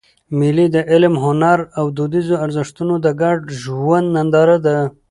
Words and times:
مېلې 0.37 0.67
د 0.75 0.77
علم، 0.91 1.13
هنر 1.25 1.59
او 1.79 1.85
دودیزو 1.97 2.35
ارزښتو 2.45 2.87
د 3.05 3.07
ګډ 3.21 3.37
ژوند 3.61 4.07
ننداره 4.15 4.57
ده. 4.65 4.77